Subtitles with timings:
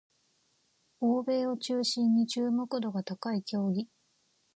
[0.99, 3.87] 欧米を中心に注目度が高い競技